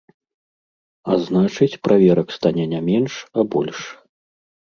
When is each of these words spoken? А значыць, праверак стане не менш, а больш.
А 1.09 1.17
значыць, 1.25 1.77
праверак 1.87 2.33
стане 2.37 2.65
не 2.73 2.79
менш, 2.89 3.13
а 3.37 3.45
больш. 3.57 3.79